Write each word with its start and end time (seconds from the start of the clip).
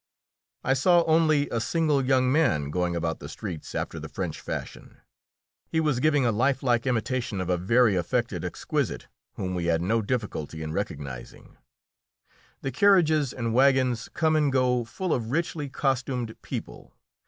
I 0.63 0.73
saw 0.73 1.03
only 1.03 1.47
a 1.51 1.61
single 1.61 2.03
young 2.03 2.31
man 2.31 2.71
going 2.71 2.95
about 2.95 3.19
the 3.19 3.29
streets 3.29 3.75
after 3.75 3.99
the 3.99 4.09
French 4.09 4.41
fashion. 4.41 4.97
He 5.69 5.79
was 5.79 5.99
giving 5.99 6.25
a 6.25 6.31
lifelike 6.31 6.87
imitation 6.87 7.39
of 7.39 7.51
a 7.51 7.57
very 7.57 7.95
affected 7.95 8.43
exquisite 8.43 9.07
whom 9.33 9.53
we 9.53 9.65
had 9.65 9.83
no 9.83 10.01
difficulty 10.01 10.63
in 10.63 10.73
recognising. 10.73 11.55
The 12.61 12.71
carriages 12.71 13.31
and 13.31 13.53
wagons 13.53 14.09
come 14.15 14.35
and 14.35 14.51
go 14.51 14.85
full 14.85 15.13
of 15.13 15.29
richly 15.29 15.69
costumed 15.69 16.35
people. 16.41 16.95